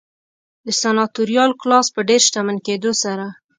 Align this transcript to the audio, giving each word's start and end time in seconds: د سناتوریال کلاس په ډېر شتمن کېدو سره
د 0.65 0.67
سناتوریال 0.81 1.51
کلاس 1.61 1.87
په 1.95 2.01
ډېر 2.09 2.21
شتمن 2.27 2.57
کېدو 2.67 2.91
سره 3.03 3.25